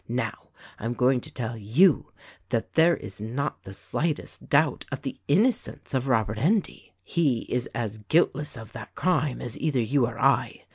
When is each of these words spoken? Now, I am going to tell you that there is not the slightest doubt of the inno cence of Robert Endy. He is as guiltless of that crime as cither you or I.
Now, 0.09 0.47
I 0.79 0.85
am 0.85 0.95
going 0.95 1.21
to 1.21 1.31
tell 1.31 1.55
you 1.55 2.11
that 2.49 2.73
there 2.73 2.97
is 2.97 3.21
not 3.21 3.61
the 3.61 3.71
slightest 3.71 4.49
doubt 4.49 4.83
of 4.91 5.03
the 5.03 5.19
inno 5.29 5.53
cence 5.53 5.93
of 5.93 6.07
Robert 6.07 6.39
Endy. 6.39 6.95
He 7.03 7.41
is 7.49 7.67
as 7.75 7.99
guiltless 7.99 8.57
of 8.57 8.71
that 8.73 8.95
crime 8.95 9.43
as 9.43 9.53
cither 9.53 9.79
you 9.79 10.07
or 10.07 10.17
I. 10.19 10.63